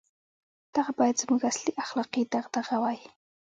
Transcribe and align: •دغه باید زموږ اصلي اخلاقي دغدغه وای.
•دغه 0.75 0.91
باید 0.99 1.21
زموږ 1.23 1.41
اصلي 1.51 1.71
اخلاقي 1.83 2.21
دغدغه 2.33 2.75
وای. 2.83 2.99